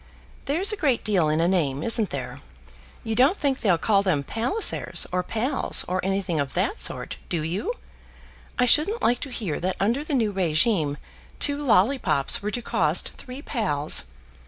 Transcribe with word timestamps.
"There's 0.45 0.71
a 0.71 0.75
great 0.75 1.03
deal 1.03 1.29
in 1.29 1.39
a 1.39 1.47
name; 1.47 1.83
isn't 1.83 2.09
there? 2.09 2.39
You 3.03 3.13
don't 3.13 3.37
think 3.37 3.59
they'll 3.59 3.77
call 3.77 4.01
them 4.01 4.23
Pallisers, 4.23 5.05
or 5.11 5.21
Palls, 5.21 5.85
or 5.87 6.03
anything 6.03 6.39
of 6.39 6.55
that 6.55 6.81
sort; 6.81 7.17
do 7.29 7.43
you? 7.43 7.71
I 8.57 8.65
shouldn't 8.65 9.03
like 9.03 9.19
to 9.19 9.29
hear 9.29 9.59
that 9.59 9.77
under 9.79 10.03
the 10.03 10.15
new 10.15 10.33
régime 10.33 10.97
two 11.37 11.57
lollypops 11.59 12.41
were 12.41 12.49
to 12.49 12.63
cost 12.63 13.09
three 13.11 13.43
Palls. 13.43 14.05